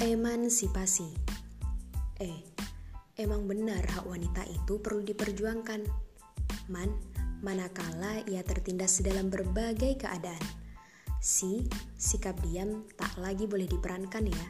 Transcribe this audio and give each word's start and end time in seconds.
Emansipasi. 0.00 1.12
Eh, 2.24 2.40
emang 3.20 3.44
benar 3.44 3.84
hak 3.84 4.08
wanita 4.08 4.48
itu 4.48 4.80
perlu 4.80 5.04
diperjuangkan. 5.04 5.84
Man, 6.72 6.88
manakala 7.44 8.24
ia 8.24 8.40
tertindas 8.40 9.04
dalam 9.04 9.28
berbagai 9.28 10.00
keadaan. 10.00 10.40
Si, 11.20 11.68
sikap 12.00 12.32
diam 12.40 12.88
tak 12.96 13.12
lagi 13.20 13.44
boleh 13.44 13.68
diperankan 13.68 14.24
ya. 14.24 14.46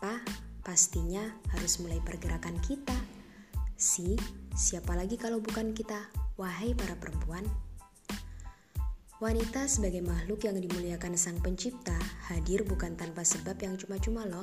Pa, 0.00 0.24
pastinya 0.64 1.28
harus 1.52 1.76
mulai 1.84 2.00
pergerakan 2.00 2.56
kita. 2.64 2.96
Si, 3.76 4.16
siapa 4.56 4.96
lagi 4.96 5.20
kalau 5.20 5.44
bukan 5.44 5.76
kita, 5.76 6.08
wahai 6.40 6.72
para 6.72 6.96
perempuan? 6.96 7.44
Wanita 9.22 9.70
sebagai 9.70 10.02
makhluk 10.02 10.42
yang 10.42 10.58
dimuliakan 10.58 11.14
Sang 11.14 11.38
Pencipta 11.38 11.94
hadir 12.26 12.66
bukan 12.66 12.98
tanpa 12.98 13.22
sebab 13.22 13.54
yang 13.62 13.78
cuma-cuma 13.78 14.26
loh. 14.26 14.42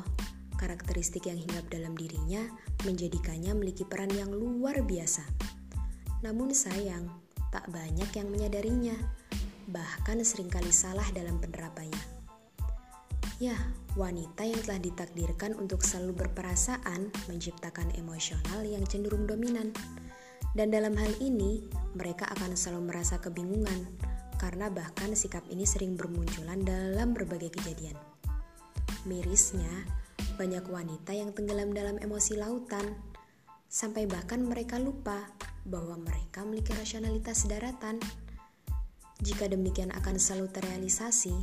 Karakteristik 0.56 1.28
yang 1.28 1.36
hinggap 1.36 1.68
dalam 1.68 1.92
dirinya 1.92 2.40
menjadikannya 2.88 3.52
memiliki 3.52 3.84
peran 3.84 4.08
yang 4.16 4.32
luar 4.32 4.80
biasa. 4.80 5.28
Namun 6.24 6.56
sayang, 6.56 7.04
tak 7.52 7.68
banyak 7.68 8.16
yang 8.16 8.32
menyadarinya, 8.32 8.96
bahkan 9.68 10.24
sering 10.24 10.48
kali 10.48 10.72
salah 10.72 11.04
dalam 11.12 11.36
penerapannya. 11.44 12.24
Ya, 13.44 13.60
wanita 14.00 14.48
yang 14.48 14.64
telah 14.64 14.80
ditakdirkan 14.80 15.52
untuk 15.60 15.84
selalu 15.84 16.16
berperasaan 16.16 17.12
menciptakan 17.28 17.92
emosional 18.00 18.64
yang 18.64 18.88
cenderung 18.88 19.28
dominan. 19.28 19.76
Dan 20.56 20.72
dalam 20.72 20.96
hal 20.96 21.12
ini, 21.20 21.60
mereka 21.92 22.32
akan 22.40 22.56
selalu 22.56 22.88
merasa 22.88 23.20
kebingungan 23.20 24.11
karena 24.42 24.74
bahkan 24.74 25.14
sikap 25.14 25.46
ini 25.54 25.70
sering 25.70 25.94
bermunculan 25.94 26.66
dalam 26.66 27.14
berbagai 27.14 27.54
kejadian. 27.62 27.94
Mirisnya, 29.06 29.70
banyak 30.34 30.66
wanita 30.66 31.14
yang 31.14 31.30
tenggelam 31.30 31.78
dalam 31.78 32.02
emosi 32.02 32.42
lautan, 32.42 32.98
sampai 33.70 34.10
bahkan 34.10 34.42
mereka 34.42 34.82
lupa 34.82 35.30
bahwa 35.70 35.94
mereka 36.02 36.42
memiliki 36.42 36.74
rasionalitas 36.74 37.46
daratan. 37.46 38.02
Jika 39.22 39.46
demikian 39.46 39.94
akan 39.94 40.18
selalu 40.18 40.50
terrealisasi, 40.50 41.38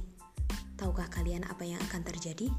tahukah 0.74 1.06
kalian 1.06 1.46
apa 1.46 1.62
yang 1.62 1.78
akan 1.86 2.02
terjadi? 2.02 2.50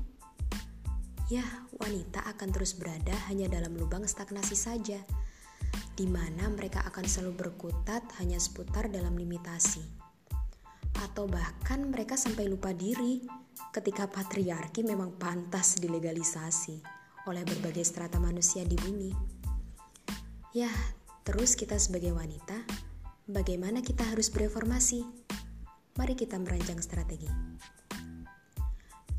Ya, 1.28 1.44
wanita 1.76 2.24
akan 2.32 2.56
terus 2.56 2.80
berada 2.80 3.14
hanya 3.28 3.52
dalam 3.52 3.76
lubang 3.76 4.08
stagnasi 4.08 4.56
saja, 4.56 5.04
di 6.00 6.08
mana 6.08 6.48
mereka 6.48 6.80
akan 6.88 7.04
selalu 7.04 7.36
berkutat 7.36 8.08
hanya 8.24 8.40
seputar 8.40 8.88
dalam 8.88 9.20
limitasi 9.20 9.99
atau 11.00 11.26
bahkan 11.26 11.88
mereka 11.88 12.20
sampai 12.20 12.52
lupa 12.52 12.76
diri 12.76 13.24
ketika 13.72 14.08
patriarki 14.12 14.84
memang 14.84 15.16
pantas 15.16 15.80
dilegalisasi 15.80 16.84
oleh 17.28 17.44
berbagai 17.46 17.86
strata 17.86 18.18
manusia 18.18 18.66
di 18.66 18.76
bumi. 18.76 19.12
Ya, 20.52 20.72
terus 21.22 21.54
kita 21.54 21.78
sebagai 21.78 22.12
wanita, 22.12 22.66
bagaimana 23.30 23.86
kita 23.86 24.02
harus 24.02 24.34
bereformasi? 24.34 25.06
Mari 25.96 26.16
kita 26.18 26.42
merancang 26.42 26.82
strategi. 26.82 27.30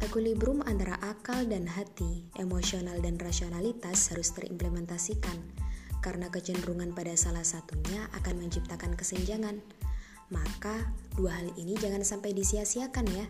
Equilibrium 0.01 0.65
antara 0.65 0.97
akal 1.05 1.45
dan 1.45 1.69
hati, 1.69 2.25
emosional 2.41 2.99
dan 3.05 3.21
rasionalitas 3.21 4.11
harus 4.11 4.33
terimplementasikan 4.33 5.39
karena 6.01 6.33
kecenderungan 6.33 6.97
pada 6.97 7.13
salah 7.15 7.45
satunya 7.45 8.09
akan 8.17 8.49
menciptakan 8.49 8.97
kesenjangan 8.97 9.61
maka, 10.31 10.95
dua 11.19 11.43
hal 11.43 11.51
ini 11.59 11.75
jangan 11.75 12.07
sampai 12.07 12.31
disia-siakan 12.35 13.07
ya. 13.11 13.27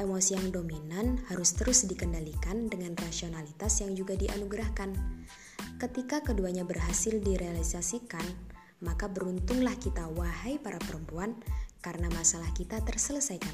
Emosi 0.00 0.32
yang 0.38 0.48
dominan 0.48 1.20
harus 1.28 1.52
terus 1.52 1.84
dikendalikan 1.84 2.70
dengan 2.72 2.96
rasionalitas 2.96 3.84
yang 3.84 3.92
juga 3.92 4.16
dianugerahkan. 4.16 4.96
Ketika 5.76 6.24
keduanya 6.24 6.64
berhasil 6.64 7.20
direalisasikan, 7.20 8.24
maka 8.80 9.12
beruntunglah 9.12 9.76
kita 9.76 10.08
wahai 10.16 10.56
para 10.56 10.80
perempuan 10.80 11.36
karena 11.84 12.08
masalah 12.16 12.48
kita 12.56 12.80
terselesaikan. 12.80 13.52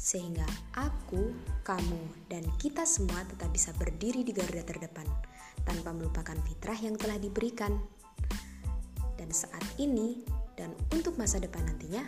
Sehingga 0.00 0.44
aku, 0.76 1.34
kamu, 1.64 2.30
dan 2.32 2.44
kita 2.56 2.88
semua 2.88 3.24
tetap 3.28 3.52
bisa 3.52 3.72
berdiri 3.76 4.24
di 4.24 4.32
garda 4.32 4.64
terdepan 4.64 5.08
tanpa 5.64 5.92
melupakan 5.92 6.36
fitrah 6.46 6.78
yang 6.78 6.96
telah 6.96 7.20
diberikan. 7.20 7.76
Dan 9.16 9.32
saat 9.32 9.64
ini, 9.80 10.24
dan 10.56 10.72
untuk 11.16 11.32
masa 11.32 11.40
depan 11.40 11.64
nantinya, 11.64 12.04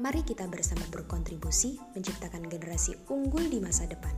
mari 0.00 0.24
kita 0.24 0.48
bersama 0.48 0.80
berkontribusi 0.88 1.76
menciptakan 1.92 2.48
generasi 2.48 2.96
unggul 3.12 3.44
di 3.52 3.60
masa 3.60 3.84
depan. 3.84 4.16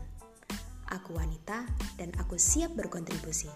Aku 0.95 1.19
wanita 1.19 1.67
dan 1.99 2.15
aku 2.23 2.39
siap 2.39 2.71
berkontribusi. 2.79 3.51